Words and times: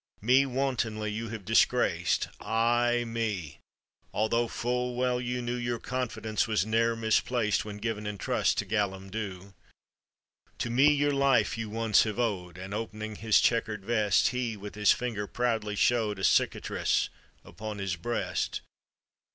"Me 0.31 0.47
wantonly 0.47 1.11
you 1.11 1.29
have 1.29 1.45
disgrac'd, 1.45 2.27
Ay 2.39 3.03
me, 3.05 3.59
altho' 4.15 4.47
full 4.47 4.95
well 4.95 5.21
you 5.21 5.43
knew 5.43 5.53
Your 5.53 5.77
confidence 5.77 6.47
was 6.47 6.65
ne'er 6.65 6.95
misplaced 6.95 7.65
When 7.65 7.77
giv'n 7.79 8.07
in 8.07 8.17
trust 8.17 8.57
to 8.57 8.65
Callum 8.65 9.11
Dhu." 9.11 9.53
To 10.63 10.69
me 10.71 10.91
your 10.91 11.11
life 11.13 11.55
you 11.55 11.69
once 11.69 12.01
have 12.05 12.17
owed;" 12.17 12.57
And 12.57 12.73
opening 12.73 13.17
his 13.17 13.39
chequer'd 13.39 13.85
vest, 13.85 14.29
He 14.29 14.57
with 14.57 14.73
his 14.73 14.91
finger 14.91 15.27
proudly 15.27 15.75
showed 15.75 16.17
A 16.17 16.23
cicatrice 16.23 17.09
upon 17.45 17.77
his 17.77 17.95
breast. 17.95 18.61